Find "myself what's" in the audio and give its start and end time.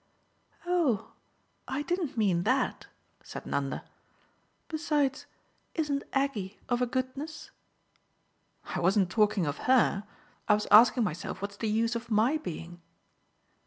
11.03-11.57